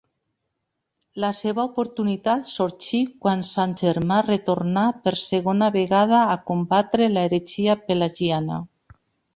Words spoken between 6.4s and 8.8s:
combatre l'heretgia pelagiana.